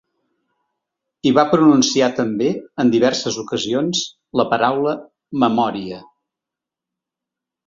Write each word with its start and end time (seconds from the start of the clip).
I 1.31 1.33
va 1.37 1.43
pronunciar 1.51 2.07
també, 2.19 2.47
en 2.85 2.93
diverses 2.95 3.37
ocasions, 3.43 4.01
la 4.43 4.47
paraula 4.55 4.95
‘memòria’. 5.45 6.01